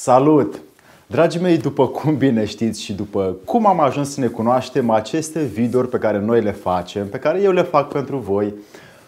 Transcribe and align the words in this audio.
Salut! 0.00 0.60
Dragii 1.06 1.40
mei, 1.40 1.58
după 1.58 1.88
cum 1.88 2.16
bine 2.16 2.44
știți 2.44 2.82
și 2.82 2.92
după 2.92 3.36
cum 3.44 3.66
am 3.66 3.80
ajuns 3.80 4.10
să 4.10 4.20
ne 4.20 4.26
cunoaștem, 4.26 4.90
aceste 4.90 5.42
videouri 5.42 5.88
pe 5.88 5.98
care 5.98 6.18
noi 6.18 6.42
le 6.42 6.50
facem, 6.50 7.08
pe 7.08 7.18
care 7.18 7.40
eu 7.40 7.52
le 7.52 7.62
fac 7.62 7.88
pentru 7.88 8.16
voi, 8.18 8.54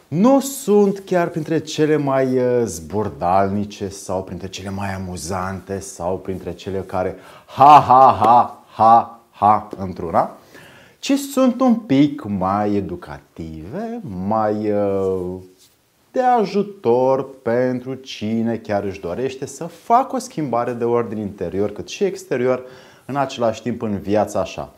nu 0.08 0.40
sunt 0.40 0.98
chiar 0.98 1.28
printre 1.28 1.58
cele 1.58 1.96
mai 1.96 2.38
uh, 2.38 2.62
zburdalnice 2.64 3.88
sau 3.88 4.22
printre 4.22 4.48
cele 4.48 4.70
mai 4.70 4.94
amuzante 4.94 5.78
sau 5.78 6.18
printre 6.18 6.52
cele 6.52 6.78
care 6.78 7.16
ha 7.44 7.84
ha 7.86 8.16
ha 8.20 8.64
ha 8.74 9.20
ha 9.30 9.68
într-una, 9.76 10.36
ci 10.98 11.12
sunt 11.12 11.60
un 11.60 11.74
pic 11.74 12.24
mai 12.24 12.74
educative, 12.74 14.00
mai 14.26 14.72
uh, 14.72 15.36
de 16.12 16.20
ajutor 16.20 17.40
pentru 17.42 17.94
cine 17.94 18.56
chiar 18.56 18.84
își 18.84 19.00
dorește 19.00 19.46
să 19.46 19.64
facă 19.64 20.16
o 20.16 20.18
schimbare 20.18 20.72
de 20.72 20.84
ordin 20.84 21.18
interior 21.18 21.70
cât 21.70 21.88
și 21.88 22.04
exterior 22.04 22.62
în 23.04 23.16
același 23.16 23.62
timp 23.62 23.82
în 23.82 23.98
viața 23.98 24.40
așa. 24.40 24.72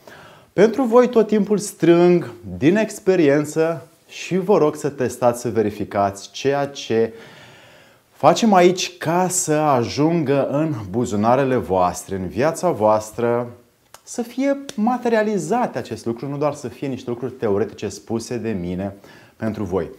Pentru 0.53 0.83
voi 0.83 1.09
tot 1.09 1.27
timpul 1.27 1.59
strâng 1.59 2.33
din 2.59 2.77
experiență 2.77 3.87
și 4.09 4.37
vă 4.37 4.59
rog 4.59 4.77
să 4.77 4.89
testați, 4.89 5.41
să 5.41 5.49
verificați 5.49 6.31
ceea 6.31 6.67
ce 6.67 7.13
facem 8.11 8.53
aici 8.53 8.97
ca 8.97 9.29
să 9.29 9.53
ajungă 9.53 10.49
în 10.49 10.75
buzunarele 10.91 11.57
voastre, 11.57 12.17
în 12.17 12.29
viața 12.29 12.71
voastră, 12.71 13.51
să 14.03 14.23
fie 14.23 14.65
materializate 14.75 15.79
acest 15.79 16.07
lucru, 16.07 16.29
nu 16.29 16.37
doar 16.37 16.55
să 16.55 16.69
fie 16.69 16.89
niște 16.89 17.11
lucruri 17.11 17.33
teoretice 17.33 17.89
spuse 17.89 18.37
de 18.37 18.51
mine 18.51 18.95
pentru 19.37 19.65
voi. 19.65 19.91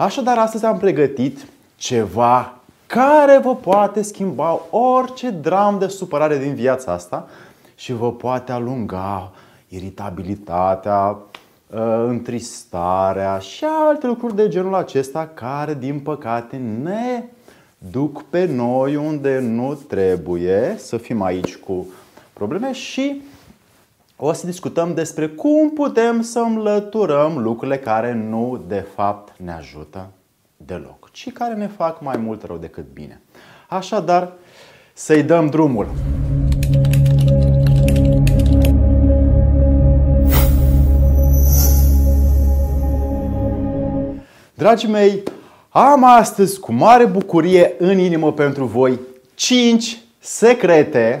Așadar, 0.00 0.38
astăzi 0.38 0.64
am 0.64 0.78
pregătit 0.78 1.46
ceva 1.76 2.54
care 2.86 3.38
vă 3.38 3.56
poate 3.56 4.02
schimba 4.02 4.60
orice 4.70 5.30
dram 5.30 5.78
de 5.78 5.86
supărare 5.86 6.38
din 6.38 6.54
viața 6.54 6.92
asta 6.92 7.28
și 7.74 7.92
vă 7.92 8.12
poate 8.12 8.52
alunga 8.52 9.32
iritabilitatea, 9.68 11.16
ă, 11.74 12.06
întristarea 12.08 13.38
și 13.38 13.64
alte 13.64 14.06
lucruri 14.06 14.36
de 14.36 14.48
genul 14.48 14.74
acesta 14.74 15.30
care, 15.34 15.74
din 15.74 16.00
păcate, 16.00 16.56
ne 16.82 17.24
duc 17.78 18.22
pe 18.22 18.44
noi 18.44 18.96
unde 18.96 19.38
nu 19.38 19.74
trebuie 19.74 20.74
să 20.78 20.96
fim 20.96 21.22
aici 21.22 21.56
cu 21.56 21.86
probleme 22.32 22.72
și 22.72 23.22
o 24.22 24.32
să 24.32 24.46
discutăm 24.46 24.94
despre 24.94 25.28
cum 25.28 25.70
putem 25.70 26.20
să 26.20 26.38
înlăturăm 26.38 27.38
lucrurile 27.38 27.78
care 27.78 28.12
nu 28.12 28.64
de 28.68 28.86
fapt 28.94 29.32
ne 29.38 29.52
ajută 29.52 30.08
deloc, 30.56 31.10
ci 31.12 31.32
care 31.32 31.54
ne 31.54 31.66
fac 31.66 32.02
mai 32.02 32.16
mult 32.16 32.42
rău 32.42 32.56
decât 32.56 32.84
bine. 32.92 33.20
Așadar, 33.68 34.32
să-i 34.92 35.22
dăm 35.22 35.46
drumul. 35.46 35.86
Dragii 44.54 44.88
mei, 44.88 45.22
am 45.68 46.04
astăzi 46.04 46.60
cu 46.60 46.72
mare 46.72 47.06
bucurie 47.06 47.74
în 47.78 47.98
inimă 47.98 48.32
pentru 48.32 48.64
voi 48.64 49.00
5 49.34 50.00
secrete 50.18 51.18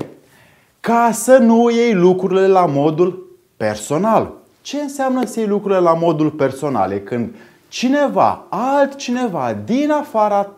ca 0.80 1.10
să 1.12 1.36
nu 1.36 1.70
iei 1.70 1.94
lucrurile 1.94 2.46
la 2.46 2.66
modul 2.66 3.38
personal. 3.56 4.32
Ce 4.62 4.80
înseamnă 4.80 5.24
să 5.26 5.38
iei 5.38 5.48
lucrurile 5.48 5.80
la 5.80 5.94
modul 5.94 6.30
personal? 6.30 6.92
E 6.92 6.98
când 6.98 7.34
cineva, 7.68 8.44
altcineva 8.48 9.56
din 9.64 9.90
afara 9.90 10.50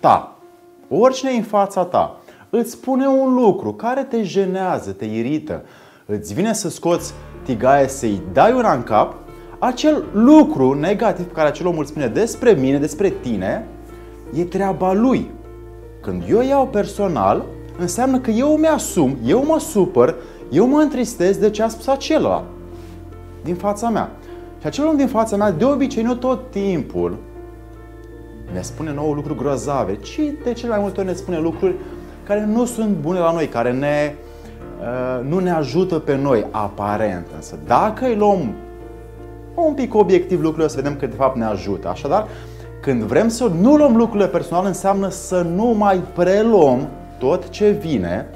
ta, 0.00 0.36
oricine 0.88 1.30
în 1.30 1.42
fața 1.42 1.84
ta, 1.84 2.16
îți 2.50 2.70
spune 2.70 3.06
un 3.06 3.34
lucru 3.34 3.72
care 3.72 4.02
te 4.02 4.22
jenează, 4.22 4.90
te 4.90 5.04
irită, 5.04 5.64
îți 6.06 6.34
vine 6.34 6.52
să 6.52 6.68
scoți 6.68 7.14
tigaie 7.42 7.88
să-i 7.88 8.22
dai 8.32 8.52
una 8.52 8.72
în 8.72 8.82
cap, 8.82 9.14
acel 9.58 10.04
lucru 10.12 10.72
negativ 10.72 11.26
pe 11.26 11.32
care 11.32 11.48
acel 11.48 11.66
om 11.66 11.78
îl 11.78 11.84
spune 11.84 12.06
despre 12.06 12.52
mine, 12.52 12.78
despre 12.78 13.08
tine, 13.08 13.66
e 14.34 14.44
treaba 14.44 14.92
lui. 14.92 15.30
Când 16.00 16.22
eu 16.28 16.42
iau 16.42 16.66
personal, 16.66 17.44
înseamnă 17.78 18.18
că 18.18 18.30
eu 18.30 18.56
mi-asum, 18.56 19.16
eu 19.24 19.44
mă 19.44 19.58
supăr, 19.58 20.14
eu 20.50 20.66
mă 20.66 20.80
întristez 20.80 21.36
de 21.36 21.50
ce 21.50 21.62
a 21.62 21.68
spus 21.68 21.86
acela 21.86 22.44
din 23.44 23.54
fața 23.54 23.88
mea. 23.88 24.10
Și 24.60 24.66
acel 24.66 24.86
om 24.86 24.96
din 24.96 25.06
fața 25.06 25.36
mea, 25.36 25.50
de 25.50 25.64
obicei, 25.64 26.02
nu 26.02 26.14
tot 26.14 26.50
timpul 26.50 27.16
ne 28.52 28.60
spune 28.60 28.92
nouă 28.92 29.14
lucruri 29.14 29.38
grozave, 29.38 29.96
ci 29.96 30.20
de 30.44 30.52
cele 30.52 30.70
mai 30.70 30.80
multe 30.80 31.00
ori 31.00 31.08
ne 31.08 31.14
spune 31.14 31.38
lucruri 31.38 31.74
care 32.26 32.44
nu 32.44 32.64
sunt 32.64 32.88
bune 32.88 33.18
la 33.18 33.32
noi, 33.32 33.46
care 33.46 33.72
ne, 33.72 34.14
uh, 34.80 35.28
nu 35.28 35.38
ne 35.38 35.50
ajută 35.50 35.98
pe 35.98 36.16
noi, 36.16 36.46
aparent. 36.50 37.26
Însă 37.34 37.58
dacă 37.66 38.06
îi 38.06 38.16
luăm 38.16 38.54
un 39.54 39.74
pic 39.74 39.94
obiectiv 39.94 40.38
lucrurile, 40.38 40.64
o 40.64 40.68
să 40.68 40.76
vedem 40.76 40.96
că 40.96 41.06
de 41.06 41.14
fapt 41.14 41.36
ne 41.36 41.44
ajută. 41.44 41.88
Așadar, 41.88 42.26
când 42.80 43.02
vrem 43.02 43.28
să 43.28 43.50
nu 43.60 43.76
luăm 43.76 43.96
lucrurile 43.96 44.28
personale, 44.28 44.68
înseamnă 44.68 45.08
să 45.08 45.46
nu 45.54 45.64
mai 45.64 46.02
preluăm 46.14 46.88
tot 47.18 47.48
ce 47.48 47.70
vine, 47.70 48.26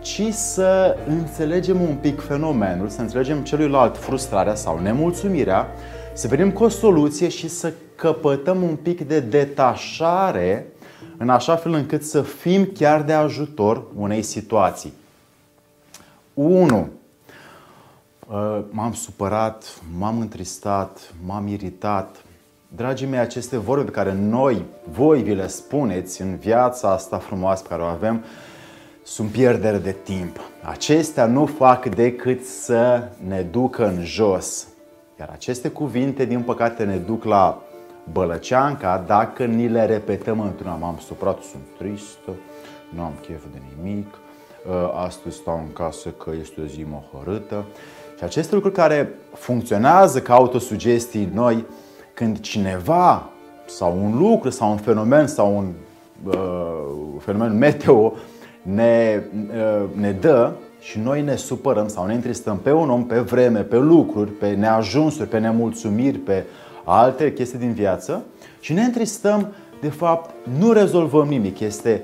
ci 0.00 0.22
să 0.30 0.96
înțelegem 1.08 1.80
un 1.80 1.94
pic 2.00 2.20
fenomenul, 2.20 2.88
să 2.88 3.00
înțelegem 3.00 3.42
celuilalt 3.42 3.96
frustrarea 3.96 4.54
sau 4.54 4.78
nemulțumirea, 4.78 5.66
să 6.12 6.28
venim 6.28 6.50
cu 6.50 6.64
o 6.64 6.68
soluție 6.68 7.28
și 7.28 7.48
să 7.48 7.72
căpătăm 7.94 8.62
un 8.62 8.76
pic 8.76 9.00
de 9.08 9.20
detașare 9.20 10.66
în 11.16 11.28
așa 11.28 11.56
fel 11.56 11.72
încât 11.72 12.04
să 12.04 12.22
fim 12.22 12.64
chiar 12.74 13.02
de 13.02 13.12
ajutor 13.12 13.82
unei 13.96 14.22
situații. 14.22 14.92
1. 16.34 16.88
Uh, 18.28 18.64
m-am 18.70 18.92
supărat, 18.92 19.80
m-am 19.98 20.20
întristat, 20.20 21.14
m-am 21.26 21.46
iritat. 21.46 22.24
Dragii 22.76 23.06
mei, 23.06 23.18
aceste 23.18 23.56
vorbe 23.56 23.84
pe 23.84 23.90
care 23.90 24.12
noi, 24.12 24.64
voi 24.90 25.22
vi 25.22 25.34
le 25.34 25.46
spuneți 25.46 26.22
în 26.22 26.36
viața 26.36 26.90
asta 26.90 27.18
frumoasă 27.18 27.62
pe 27.62 27.68
care 27.68 27.82
o 27.82 27.84
avem, 27.84 28.24
sunt 29.02 29.30
pierdere 29.30 29.78
de 29.78 29.96
timp. 30.02 30.40
Acestea 30.62 31.26
nu 31.26 31.46
fac 31.46 31.94
decât 31.94 32.44
să 32.44 33.08
ne 33.26 33.42
ducă 33.42 33.86
în 33.86 34.04
jos. 34.04 34.66
Iar 35.18 35.28
aceste 35.32 35.68
cuvinte, 35.68 36.24
din 36.24 36.42
păcate, 36.42 36.84
ne 36.84 36.96
duc 36.96 37.24
la 37.24 37.62
bălăceanca 38.12 39.04
dacă 39.06 39.44
ni 39.44 39.68
le 39.68 39.86
repetăm 39.86 40.40
într-una. 40.40 40.74
M-am 40.74 40.98
supărat, 41.06 41.42
sunt 41.42 41.62
tristă, 41.78 42.30
nu 42.94 43.02
am 43.02 43.12
chef 43.20 43.42
de 43.52 43.60
nimic, 43.76 44.18
ă, 44.70 44.92
astăzi 44.94 45.36
stau 45.36 45.62
în 45.66 45.72
casă 45.72 46.08
că 46.08 46.30
este 46.40 46.60
o 46.60 46.64
zi 46.64 46.86
mohorâtă. 46.88 47.64
Și 48.16 48.24
aceste 48.24 48.54
lucruri 48.54 48.74
care 48.74 49.14
funcționează 49.34 50.20
ca 50.20 50.34
autosugestii 50.34 51.30
noi, 51.32 51.66
când 52.18 52.40
cineva 52.40 53.30
sau 53.66 53.98
un 54.02 54.18
lucru 54.18 54.50
sau 54.50 54.70
un 54.70 54.76
fenomen 54.76 55.26
sau 55.26 55.56
un 55.56 55.72
uh, 56.24 57.20
fenomen 57.20 57.58
meteo 57.58 58.12
ne, 58.62 59.22
uh, 59.48 59.84
ne 60.00 60.12
dă 60.12 60.52
și 60.80 60.98
noi 60.98 61.22
ne 61.22 61.36
supărăm 61.36 61.88
sau 61.88 62.06
ne 62.06 62.14
întristăm 62.14 62.56
pe 62.56 62.72
un 62.72 62.90
om, 62.90 63.04
pe 63.04 63.18
vreme, 63.18 63.60
pe 63.60 63.76
lucruri, 63.76 64.30
pe 64.30 64.50
neajunsuri, 64.50 65.28
pe 65.28 65.38
nemulțumiri, 65.38 66.18
pe 66.18 66.44
alte 66.84 67.32
chestii 67.32 67.58
din 67.58 67.72
viață 67.72 68.24
și 68.60 68.72
ne 68.72 68.82
întristăm, 68.82 69.52
de 69.80 69.88
fapt, 69.88 70.34
nu 70.58 70.72
rezolvăm 70.72 71.28
nimic. 71.28 71.60
Este 71.60 72.02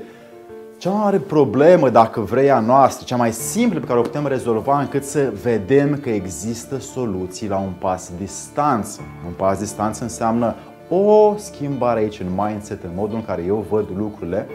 cea 0.78 0.90
mai 0.90 1.02
mare 1.02 1.18
problemă, 1.18 1.90
dacă 1.90 2.20
vrei, 2.20 2.50
a 2.50 2.60
noastră, 2.60 3.04
cea 3.04 3.16
mai 3.16 3.32
simplă 3.32 3.80
pe 3.80 3.86
care 3.86 3.98
o 3.98 4.02
putem 4.02 4.26
rezolva 4.26 4.80
încât 4.80 5.04
să 5.04 5.32
vedem 5.42 5.98
că 6.02 6.10
există 6.10 6.78
soluții 6.78 7.48
la 7.48 7.56
un 7.56 7.72
pas 7.78 8.10
distanță. 8.18 9.00
Un 9.26 9.32
pas 9.32 9.58
distanță 9.58 10.02
înseamnă 10.02 10.54
o 10.88 11.34
schimbare 11.36 12.00
aici 12.00 12.20
în 12.20 12.26
mindset, 12.36 12.82
în 12.82 12.90
modul 12.94 13.16
în 13.16 13.24
care 13.24 13.42
eu 13.46 13.66
văd 13.70 13.86
lucrurile 13.96 14.46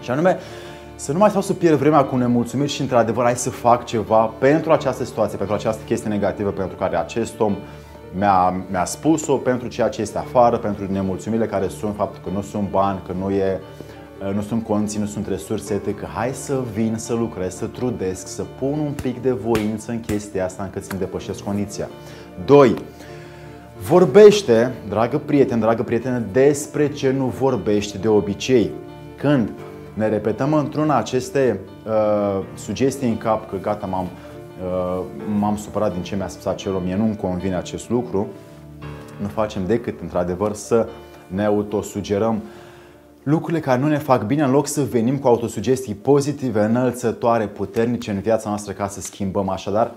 și 0.00 0.10
anume 0.10 0.38
să 0.94 1.12
nu 1.12 1.18
mai 1.18 1.28
stau 1.28 1.42
să 1.42 1.52
pierd 1.52 1.76
vremea 1.76 2.04
cu 2.04 2.16
nemulțumiri 2.16 2.70
și 2.70 2.80
într-adevăr 2.80 3.24
hai 3.24 3.36
să 3.36 3.50
fac 3.50 3.84
ceva 3.84 4.32
pentru 4.38 4.72
această 4.72 5.04
situație, 5.04 5.36
pentru 5.36 5.54
această 5.54 5.82
chestie 5.86 6.10
negativă 6.10 6.50
pentru 6.50 6.76
care 6.76 6.96
acest 6.96 7.40
om 7.40 7.56
mi-a, 8.18 8.64
mi-a 8.70 8.84
spus-o, 8.84 9.36
pentru 9.36 9.68
ceea 9.68 9.88
ce 9.88 10.00
este 10.00 10.18
afară, 10.18 10.56
pentru 10.56 10.92
nemulțumirile 10.92 11.46
care 11.46 11.68
sunt, 11.68 11.94
faptul 11.96 12.20
că 12.24 12.30
nu 12.34 12.42
sunt 12.42 12.70
bani, 12.70 13.00
că 13.06 13.12
nu, 13.18 13.30
e, 13.30 13.60
nu 14.34 14.42
sunt 14.42 14.64
conții, 14.64 15.00
nu 15.00 15.06
sunt 15.06 15.28
resurse, 15.28 15.80
că 15.80 16.06
hai 16.14 16.30
să 16.32 16.60
vin 16.74 16.94
să 16.96 17.14
lucrez, 17.14 17.54
să 17.54 17.66
trudesc, 17.66 18.26
să 18.26 18.44
pun 18.58 18.78
un 18.78 18.92
pic 19.02 19.22
de 19.22 19.30
voință 19.30 19.90
în 19.90 20.00
chestia 20.00 20.44
asta 20.44 20.62
încât 20.62 20.84
să-mi 20.84 21.00
depășesc 21.00 21.42
condiția. 21.42 21.88
2. 22.44 22.74
Vorbește, 23.88 24.72
dragă 24.88 25.18
prieten, 25.18 25.60
dragă 25.60 25.82
prietene, 25.82 26.26
despre 26.32 26.88
ce 26.88 27.10
nu 27.10 27.26
vorbești 27.26 27.98
de 27.98 28.08
obicei. 28.08 28.70
Când 29.16 29.50
ne 29.94 30.08
repetăm 30.08 30.54
într-una 30.54 30.96
aceste 30.96 31.60
uh, 31.86 32.44
sugestii 32.54 33.08
în 33.08 33.16
cap 33.16 33.50
că 33.50 33.56
gata, 33.60 33.86
m-am, 33.86 34.08
uh, 34.64 35.02
m-am 35.38 35.56
supărat 35.56 35.92
din 35.92 36.02
ce 36.02 36.16
mi-a 36.16 36.28
spus 36.28 36.46
acel 36.46 36.74
om, 36.74 36.82
mie 36.82 36.96
nu-mi 36.96 37.16
convine 37.16 37.56
acest 37.56 37.90
lucru, 37.90 38.26
nu 39.20 39.28
facem 39.28 39.66
decât, 39.66 40.00
într-adevăr, 40.00 40.52
să 40.52 40.88
ne 41.26 41.44
autosugerăm 41.44 42.42
lucrurile 43.22 43.60
care 43.60 43.80
nu 43.80 43.88
ne 43.88 43.98
fac 43.98 44.24
bine, 44.24 44.42
în 44.42 44.50
loc 44.50 44.66
să 44.66 44.82
venim 44.82 45.18
cu 45.18 45.26
autosugestii 45.26 45.94
pozitive, 45.94 46.60
înălțătoare, 46.60 47.46
puternice 47.46 48.10
în 48.10 48.20
viața 48.20 48.48
noastră 48.48 48.72
ca 48.72 48.88
să 48.88 49.00
schimbăm. 49.00 49.48
Așadar, 49.48 49.90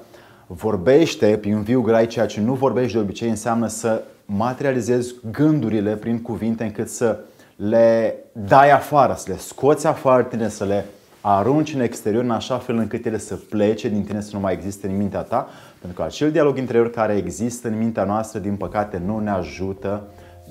vorbește 0.47 1.37
prin 1.41 1.61
viu 1.61 1.81
grai 1.81 2.07
ceea 2.07 2.25
ce 2.25 2.41
nu 2.41 2.53
vorbești 2.53 2.93
de 2.93 2.99
obicei 2.99 3.29
înseamnă 3.29 3.67
să 3.67 4.03
materializezi 4.25 5.15
gândurile 5.31 5.95
prin 5.95 6.21
cuvinte 6.21 6.63
încât 6.63 6.89
să 6.89 7.19
le 7.55 8.15
dai 8.31 8.71
afară, 8.71 9.13
să 9.17 9.31
le 9.31 9.37
scoți 9.37 9.87
afară 9.87 10.23
tine, 10.23 10.49
să 10.49 10.65
le 10.65 10.85
arunci 11.21 11.73
în 11.73 11.79
exterior 11.79 12.23
în 12.23 12.31
așa 12.31 12.57
fel 12.57 12.75
încât 12.75 13.05
ele 13.05 13.17
să 13.17 13.35
plece 13.35 13.89
din 13.89 14.03
tine, 14.03 14.21
să 14.21 14.29
nu 14.33 14.39
mai 14.39 14.53
existe 14.53 14.87
în 14.87 14.97
mintea 14.97 15.21
ta, 15.21 15.47
pentru 15.79 15.99
că 15.99 16.05
acel 16.05 16.31
dialog 16.31 16.57
interior 16.57 16.89
care 16.89 17.15
există 17.15 17.67
în 17.67 17.77
mintea 17.77 18.03
noastră, 18.03 18.39
din 18.39 18.55
păcate, 18.55 19.01
nu 19.05 19.19
ne 19.19 19.29
ajută 19.29 20.03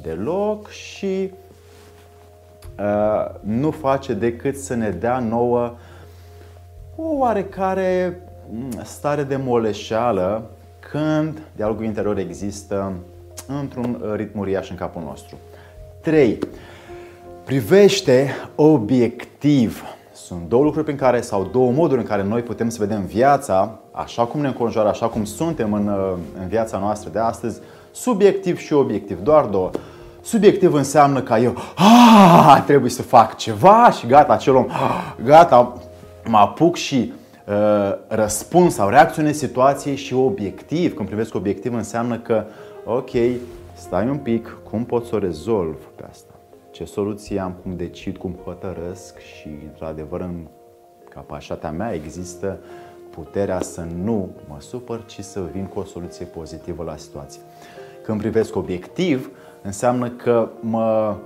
deloc 0.03 0.69
și 0.69 1.31
uh, 1.31 1.44
nu 3.41 3.71
face 3.71 4.13
decât 4.13 4.57
să 4.57 4.75
ne 4.75 4.91
dea 4.91 5.19
nouă 5.19 5.75
o 6.97 7.17
oarecare 7.17 8.21
mm, 8.51 8.71
stare 8.85 9.23
de 9.23 9.37
moleșeală 9.37 10.51
când 10.91 11.43
dialogul 11.57 11.85
interior 11.85 12.19
există 12.19 12.93
într-un 13.61 14.13
ritm 14.17 14.39
uriaș 14.39 14.71
în 14.71 14.77
capul 14.77 15.03
nostru. 15.03 15.37
3. 16.01 16.39
Privește 17.45 18.31
obiectiv. 18.55 19.83
Sunt 20.13 20.49
două 20.49 20.65
lucruri 20.65 20.85
prin 20.85 20.97
care, 20.97 21.21
sau 21.21 21.49
două 21.53 21.71
moduri 21.71 22.01
în 22.01 22.07
care 22.07 22.23
noi 22.23 22.43
putem 22.43 22.69
să 22.69 22.77
vedem 22.81 23.05
viața 23.05 23.79
așa 23.91 24.25
cum 24.25 24.41
ne 24.41 24.47
înconjoară, 24.47 24.89
așa 24.89 25.09
cum 25.09 25.25
suntem 25.25 25.73
în, 25.73 25.89
în 26.41 26.49
viața 26.49 26.79
noastră 26.79 27.11
de 27.13 27.19
astăzi, 27.19 27.61
subiectiv 27.91 28.59
și 28.59 28.73
obiectiv, 28.73 29.21
doar 29.23 29.45
două. 29.45 29.71
Subiectiv 30.25 30.75
înseamnă 30.75 31.23
că 31.23 31.35
eu 31.35 31.57
ah, 31.77 32.63
trebuie 32.67 32.91
să 32.91 33.03
fac 33.03 33.37
ceva 33.37 33.91
și 33.91 34.07
gata, 34.07 34.33
acel 34.33 34.55
om, 34.55 34.67
ah, 34.69 35.15
gata, 35.25 35.81
mă 36.25 36.37
apuc 36.37 36.77
și 36.77 37.13
uh, 37.47 37.55
răspund 38.09 38.71
sau 38.71 38.89
reacționez 38.89 39.37
situației 39.37 39.97
și 39.97 40.15
obiectiv, 40.15 40.95
când 40.95 41.09
privesc 41.09 41.35
obiectiv 41.35 41.75
înseamnă 41.75 42.19
că, 42.19 42.45
ok, 42.85 43.11
stai 43.75 44.09
un 44.09 44.19
pic, 44.19 44.59
cum 44.71 44.85
pot 44.85 45.07
să 45.07 45.15
o 45.15 45.19
rezolv 45.19 45.77
pe 45.97 46.05
asta? 46.11 46.35
Ce 46.71 46.85
soluție 46.85 47.41
am, 47.41 47.55
cum 47.63 47.77
decid, 47.77 48.17
cum 48.17 48.39
hotărăsc 48.45 49.19
și, 49.19 49.49
într-adevăr, 49.67 50.21
în 50.21 50.47
capacitatea 51.09 51.71
mea 51.71 51.95
există 51.95 52.59
puterea 53.11 53.61
să 53.61 53.87
nu 54.05 54.31
mă 54.49 54.57
supăr, 54.59 55.05
ci 55.07 55.21
să 55.21 55.41
vin 55.53 55.65
cu 55.65 55.79
o 55.79 55.85
soluție 55.85 56.25
pozitivă 56.25 56.85
la 56.85 56.97
situație. 56.97 57.41
Când 58.05 58.21
privesc 58.21 58.57
obiectiv, 58.57 59.31
înseamnă 59.63 60.09
că 60.09 60.49
mă 60.61 61.17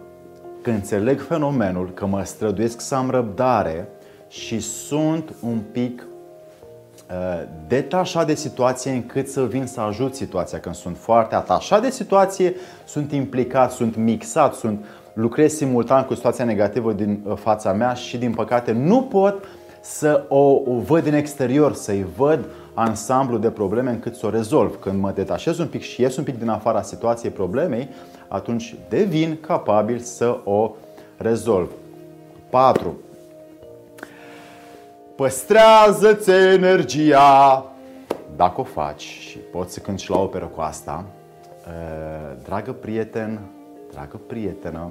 că 0.62 0.70
înțeleg 0.70 1.20
fenomenul, 1.20 1.90
că 1.94 2.06
mă 2.06 2.22
străduiesc 2.24 2.80
să 2.80 2.94
am 2.94 3.10
răbdare 3.10 3.88
și 4.28 4.60
sunt 4.60 5.34
un 5.42 5.58
pic 5.72 6.02
uh, 6.02 7.42
detașat 7.68 8.26
de 8.26 8.34
situație 8.34 8.90
încât 8.90 9.28
să 9.28 9.44
vin 9.44 9.66
să 9.66 9.80
ajut 9.80 10.14
situația. 10.14 10.58
Când 10.58 10.74
sunt 10.74 10.96
foarte 10.96 11.34
atașat 11.34 11.82
de 11.82 11.90
situație, 11.90 12.54
sunt 12.84 13.12
implicat, 13.12 13.72
sunt 13.72 13.96
mixat, 13.96 14.54
sunt 14.54 14.84
lucrez 15.12 15.52
simultan 15.52 16.04
cu 16.04 16.14
situația 16.14 16.44
negativă 16.44 16.92
din 16.92 17.20
uh, 17.24 17.36
fața 17.36 17.72
mea 17.72 17.94
și 17.94 18.18
din 18.18 18.34
păcate 18.34 18.72
nu 18.72 19.02
pot 19.02 19.44
să 19.80 20.24
o, 20.28 20.62
o 20.64 20.78
văd 20.86 21.02
din 21.02 21.14
exterior, 21.14 21.74
să-i 21.74 22.06
văd 22.16 22.44
ansamblu 22.78 23.38
de 23.38 23.50
probleme 23.50 23.90
încât 23.90 24.14
să 24.14 24.26
o 24.26 24.30
rezolv. 24.30 24.80
Când 24.80 25.00
mă 25.00 25.10
detașez 25.10 25.58
un 25.58 25.66
pic 25.66 25.82
și 25.82 26.00
ies 26.00 26.16
un 26.16 26.24
pic 26.24 26.38
din 26.38 26.48
afara 26.48 26.82
situației 26.82 27.32
problemei, 27.32 27.88
atunci 28.28 28.76
devin 28.88 29.38
capabil 29.40 29.98
să 29.98 30.38
o 30.44 30.74
rezolv. 31.16 31.70
4. 32.50 32.96
Păstrează-ți 35.16 36.30
energia 36.30 37.64
dacă 38.36 38.60
o 38.60 38.64
faci 38.64 39.02
și 39.02 39.38
poți 39.38 39.72
să 39.72 39.80
cânti 39.80 40.02
și 40.02 40.10
la 40.10 40.18
operă 40.18 40.44
cu 40.44 40.60
asta. 40.60 41.04
Dragă 42.44 42.72
prieten, 42.72 43.40
dragă 43.92 44.20
prietenă, 44.26 44.90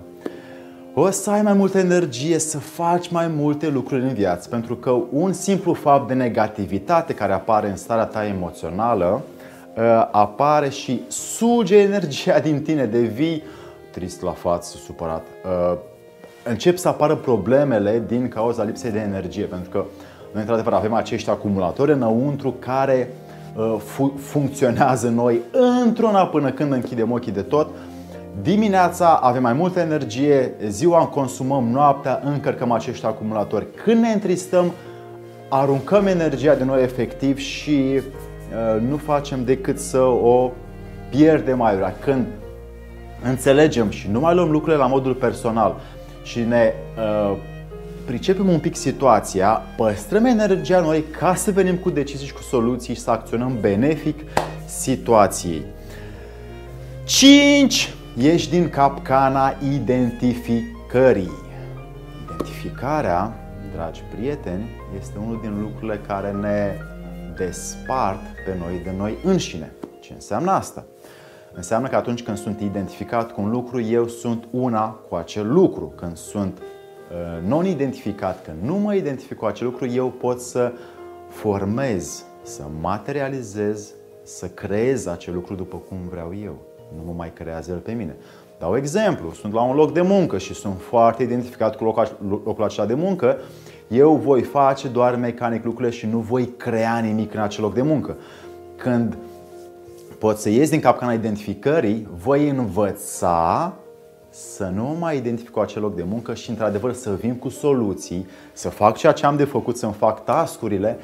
o 0.99 1.09
să 1.11 1.29
ai 1.29 1.41
mai 1.41 1.53
multă 1.53 1.77
energie 1.77 2.39
să 2.39 2.57
faci 2.57 3.07
mai 3.09 3.27
multe 3.27 3.69
lucruri 3.69 4.01
în 4.01 4.13
viață, 4.13 4.49
pentru 4.49 4.75
că 4.75 4.97
un 5.11 5.33
simplu 5.33 5.73
fapt 5.73 6.07
de 6.07 6.13
negativitate 6.13 7.13
care 7.13 7.33
apare 7.33 7.69
în 7.69 7.75
starea 7.75 8.05
ta 8.05 8.25
emoțională 8.25 9.21
uh, 9.75 9.83
apare 10.11 10.69
și 10.69 11.01
suge 11.07 11.77
energia 11.77 12.39
din 12.49 12.61
tine, 12.61 12.85
devii 12.85 13.43
trist 13.91 14.21
la 14.21 14.31
față, 14.31 14.77
supărat. 14.77 15.25
Uh, 15.45 15.77
încep 16.43 16.77
să 16.77 16.87
apară 16.87 17.15
problemele 17.15 18.03
din 18.07 18.27
cauza 18.27 18.63
lipsei 18.63 18.91
de 18.91 18.99
energie, 18.99 19.43
pentru 19.43 19.69
că 19.69 19.85
noi 20.31 20.41
într-adevăr 20.41 20.73
avem 20.73 20.93
acești 20.93 21.29
acumulatori 21.29 21.91
înăuntru 21.91 22.55
care 22.59 23.11
uh, 23.55 23.75
funcționează 24.17 25.09
noi 25.09 25.41
într-una 25.83 26.25
până 26.25 26.51
când 26.51 26.71
închidem 26.71 27.11
ochii 27.11 27.31
de 27.31 27.41
tot 27.41 27.67
Dimineața 28.41 29.15
avem 29.15 29.41
mai 29.41 29.53
multă 29.53 29.79
energie, 29.79 30.53
ziua 30.67 31.05
consumăm, 31.05 31.63
noaptea 31.63 32.21
încărcăm 32.23 32.71
acești 32.71 33.05
acumulatori. 33.05 33.65
Când 33.83 34.01
ne 34.01 34.11
întristăm, 34.11 34.71
aruncăm 35.49 36.07
energia 36.07 36.55
de 36.55 36.63
noi 36.63 36.83
efectiv 36.83 37.37
și 37.37 37.71
uh, 37.71 38.81
nu 38.89 38.97
facem 38.97 39.43
decât 39.43 39.79
să 39.79 39.99
o 40.01 40.51
pierdem 41.09 41.57
mai 41.57 41.69
aiurea. 41.69 41.95
Când 42.03 42.25
înțelegem 43.23 43.89
și 43.89 44.09
nu 44.11 44.19
mai 44.19 44.35
luăm 44.35 44.51
lucrurile 44.51 44.81
la 44.81 44.87
modul 44.87 45.13
personal 45.13 45.75
și 46.23 46.39
ne 46.39 46.73
uh, 46.97 47.37
pricepem 48.05 48.49
un 48.49 48.59
pic 48.59 48.75
situația, 48.75 49.61
păstrăm 49.77 50.25
energia 50.25 50.79
noi 50.79 51.03
ca 51.19 51.35
să 51.35 51.51
venim 51.51 51.75
cu 51.75 51.89
decizii 51.89 52.27
și 52.27 52.33
cu 52.33 52.41
soluții 52.41 52.93
și 52.93 52.99
să 52.99 53.11
acționăm 53.11 53.57
benefic 53.61 54.19
situației. 54.65 55.61
5 57.05 57.93
Ieși 58.19 58.49
din 58.49 58.69
capcana 58.69 59.53
identificării. 59.73 61.31
Identificarea, 62.23 63.33
dragi 63.73 64.03
prieteni, 64.15 64.69
este 64.99 65.17
unul 65.17 65.39
din 65.41 65.61
lucrurile 65.61 66.01
care 66.07 66.31
ne 66.31 66.73
despart 67.35 68.19
pe 68.45 68.55
noi 68.59 68.81
de 68.83 68.93
noi 68.97 69.17
înșine. 69.23 69.71
Ce 69.99 70.13
înseamnă 70.13 70.51
asta? 70.51 70.85
Înseamnă 71.53 71.87
că 71.87 71.95
atunci 71.95 72.23
când 72.23 72.37
sunt 72.37 72.59
identificat 72.59 73.31
cu 73.31 73.41
un 73.41 73.49
lucru, 73.49 73.81
eu 73.81 74.07
sunt 74.07 74.47
una 74.51 74.89
cu 74.89 75.15
acel 75.15 75.53
lucru. 75.53 75.93
Când 75.95 76.17
sunt 76.17 76.57
uh, 76.57 77.47
non-identificat, 77.47 78.43
când 78.45 78.57
nu 78.61 78.75
mă 78.75 78.93
identific 78.93 79.37
cu 79.37 79.45
acel 79.45 79.67
lucru, 79.67 79.85
eu 79.85 80.09
pot 80.09 80.41
să 80.41 80.71
formez, 81.29 82.23
să 82.43 82.63
materializez, 82.81 83.93
să 84.23 84.47
creez 84.47 85.05
acel 85.05 85.33
lucru 85.33 85.55
după 85.55 85.77
cum 85.77 85.97
vreau 86.09 86.35
eu 86.43 86.75
nu 86.95 87.03
mă 87.05 87.13
mai 87.15 87.33
creează 87.33 87.71
el 87.71 87.77
pe 87.77 87.91
mine. 87.91 88.15
Dau 88.59 88.77
exemplu, 88.77 89.31
sunt 89.31 89.53
la 89.53 89.61
un 89.61 89.75
loc 89.75 89.93
de 89.93 90.01
muncă 90.01 90.37
și 90.37 90.53
sunt 90.53 90.81
foarte 90.81 91.23
identificat 91.23 91.75
cu 91.75 91.83
locul 92.43 92.63
acela 92.63 92.85
de 92.85 92.93
muncă, 92.93 93.37
eu 93.87 94.15
voi 94.15 94.41
face 94.41 94.87
doar 94.87 95.15
mecanic 95.15 95.63
lucrurile 95.63 95.93
și 95.93 96.05
nu 96.05 96.17
voi 96.17 96.45
crea 96.45 96.97
nimic 96.97 97.33
în 97.33 97.39
acel 97.39 97.63
loc 97.63 97.73
de 97.73 97.81
muncă. 97.81 98.17
Când 98.75 99.17
pot 100.19 100.37
să 100.37 100.49
ies 100.49 100.69
din 100.69 100.79
capcana 100.79 101.13
identificării, 101.13 102.07
voi 102.23 102.49
învăța 102.49 103.73
să 104.29 104.71
nu 104.73 104.95
mai 104.99 105.17
identific 105.17 105.49
cu 105.49 105.59
acel 105.59 105.81
loc 105.81 105.95
de 105.95 106.03
muncă 106.03 106.33
și 106.33 106.49
într-adevăr 106.49 106.93
să 106.93 107.15
vin 107.15 107.35
cu 107.35 107.49
soluții, 107.49 108.27
să 108.53 108.69
fac 108.69 108.97
ceea 108.97 109.11
ce 109.11 109.25
am 109.25 109.35
de 109.35 109.43
făcut, 109.43 109.77
să-mi 109.77 109.93
fac 109.93 110.23
tascurile, 110.23 110.97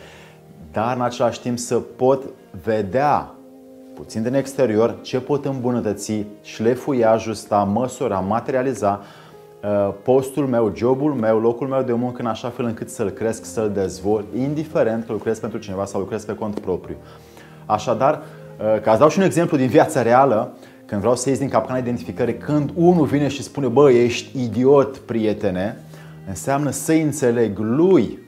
dar 0.71 0.95
în 0.95 1.01
același 1.01 1.41
timp 1.41 1.57
să 1.57 1.75
pot 1.75 2.23
vedea 2.63 3.35
puțin 3.93 4.23
din 4.23 4.33
exterior, 4.33 4.95
ce 5.01 5.19
pot 5.19 5.45
îmbunătăți, 5.45 6.25
șlefuia, 6.41 7.12
ajusta, 7.12 7.57
măsura, 7.57 8.19
materializa 8.19 9.01
uh, 9.63 9.93
postul 10.03 10.47
meu, 10.47 10.71
jobul 10.75 11.13
meu, 11.13 11.39
locul 11.39 11.67
meu 11.67 11.81
de 11.81 11.93
muncă 11.93 12.21
în 12.21 12.27
așa 12.27 12.50
fel 12.50 12.65
încât 12.65 12.89
să-l 12.89 13.09
cresc, 13.09 13.45
să-l 13.45 13.71
dezvolt, 13.71 14.25
indiferent 14.38 15.05
că 15.05 15.12
lucrez 15.12 15.39
pentru 15.39 15.59
cineva 15.59 15.85
sau 15.85 16.00
lucrez 16.00 16.25
pe 16.25 16.35
cont 16.35 16.59
propriu. 16.59 16.95
Așadar, 17.65 18.13
uh, 18.13 18.81
ca 18.81 18.91
să 18.93 19.00
dau 19.00 19.09
și 19.09 19.19
un 19.19 19.25
exemplu 19.25 19.57
din 19.57 19.67
viața 19.67 20.01
reală, 20.01 20.53
când 20.85 21.01
vreau 21.01 21.15
să 21.15 21.29
ies 21.29 21.39
din 21.39 21.50
capcana 21.50 21.77
identificării, 21.77 22.38
când 22.38 22.71
unul 22.75 23.05
vine 23.05 23.27
și 23.27 23.43
spune, 23.43 23.67
bă, 23.67 23.91
ești 23.91 24.43
idiot, 24.43 24.97
prietene, 24.97 25.77
înseamnă 26.27 26.69
să 26.69 26.91
înțeleg 26.91 27.57
lui 27.57 28.19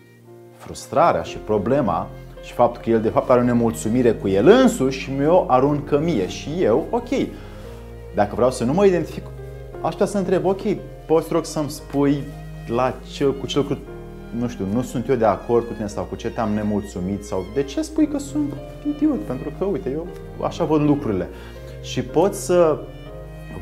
frustrarea 0.57 1.21
și 1.21 1.37
problema 1.37 2.07
și 2.45 2.53
faptul 2.53 2.81
că 2.81 2.89
el 2.89 3.01
de 3.01 3.09
fapt 3.09 3.29
are 3.29 3.39
o 3.39 3.43
nemulțumire 3.43 4.11
cu 4.11 4.27
el 4.27 4.47
însuși 4.47 4.99
și 4.99 5.11
mi-o 5.11 5.45
aruncă 5.47 5.99
mie 5.99 6.27
și 6.27 6.49
eu, 6.59 6.85
ok, 6.89 7.09
dacă 8.15 8.35
vreau 8.35 8.51
să 8.51 8.63
nu 8.63 8.73
mă 8.73 8.85
identific, 8.85 9.23
aș 9.81 9.91
putea 9.91 10.05
să 10.05 10.17
întreb, 10.17 10.45
ok, 10.45 10.61
poți 11.05 11.27
rog 11.31 11.45
să-mi 11.45 11.69
spui 11.69 12.23
la 12.67 12.93
ce, 13.13 13.25
cu 13.25 13.45
ce 13.45 13.57
lucru, 13.57 13.77
nu 14.39 14.47
știu, 14.47 14.65
nu 14.73 14.81
sunt 14.81 15.09
eu 15.09 15.15
de 15.15 15.25
acord 15.25 15.67
cu 15.67 15.73
tine 15.73 15.87
sau 15.87 16.03
cu 16.03 16.15
ce 16.15 16.29
te-am 16.29 16.49
nemulțumit 16.53 17.23
sau 17.23 17.45
de 17.53 17.63
ce 17.63 17.81
spui 17.81 18.07
că 18.07 18.17
sunt 18.17 18.53
idiot, 18.87 19.19
pentru 19.19 19.51
că, 19.57 19.65
uite, 19.65 19.89
eu 19.89 20.07
așa 20.41 20.63
văd 20.63 20.81
lucrurile. 20.81 21.29
Și 21.81 22.01
pot 22.01 22.33
să 22.33 22.79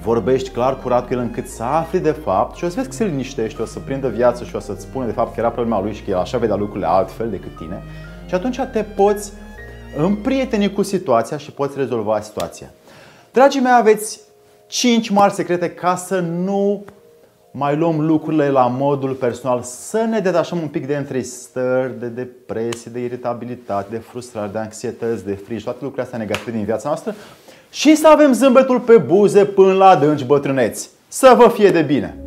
vorbești 0.01 0.49
clar, 0.49 0.79
curat 0.79 1.07
cu 1.07 1.13
el 1.13 1.19
încât 1.19 1.47
să 1.47 1.63
afli 1.63 1.99
de 1.99 2.11
fapt 2.11 2.55
și 2.55 2.63
o 2.63 2.67
să 2.67 2.73
vezi 2.75 2.87
că 2.87 2.93
se 2.93 3.05
liniștește, 3.05 3.61
o 3.61 3.65
să 3.65 3.79
prindă 3.79 4.07
viață 4.07 4.43
și 4.43 4.55
o 4.55 4.59
să-ți 4.59 4.81
spune 4.81 5.05
de 5.05 5.11
fapt 5.11 5.33
că 5.33 5.39
era 5.39 5.49
problema 5.49 5.81
lui 5.81 5.93
și 5.93 6.03
că 6.03 6.09
el 6.09 6.17
așa 6.17 6.37
vedea 6.37 6.55
lucrurile 6.55 6.87
altfel 6.87 7.29
decât 7.29 7.57
tine 7.57 7.83
și 8.33 8.39
atunci 8.39 8.59
te 8.71 8.83
poți 8.83 9.31
împrieteni 9.97 10.73
cu 10.73 10.81
situația 10.81 11.37
și 11.37 11.51
poți 11.51 11.77
rezolva 11.77 12.21
situația. 12.21 12.67
Dragii 13.31 13.61
mei, 13.61 13.73
aveți 13.75 14.19
5 14.67 15.09
mari 15.09 15.33
secrete 15.33 15.69
ca 15.69 15.95
să 15.95 16.19
nu 16.19 16.85
mai 17.51 17.75
luăm 17.75 18.05
lucrurile 18.05 18.49
la 18.49 18.67
modul 18.67 19.13
personal, 19.13 19.61
să 19.61 19.97
ne 20.09 20.19
detașăm 20.19 20.57
un 20.61 20.67
pic 20.67 20.87
de 20.87 20.95
întristări, 20.95 21.99
de 21.99 22.07
depresie, 22.07 22.91
de 22.93 22.99
iritabilitate, 22.99 23.87
de 23.89 23.97
frustrare, 23.97 24.49
de 24.51 24.57
anxietăți, 24.57 25.25
de 25.25 25.33
frici, 25.33 25.63
toate 25.63 25.77
lucrurile 25.81 26.03
astea 26.03 26.19
negative 26.19 26.51
din 26.51 26.65
viața 26.65 26.87
noastră 26.87 27.15
și 27.69 27.95
să 27.95 28.07
avem 28.07 28.33
zâmbetul 28.33 28.79
pe 28.79 28.97
buze 28.97 29.45
până 29.45 29.73
la 29.73 29.87
adânci 29.87 30.25
bătrâneți. 30.25 30.89
Să 31.07 31.33
vă 31.37 31.47
fie 31.47 31.69
de 31.69 31.81
bine! 31.81 32.22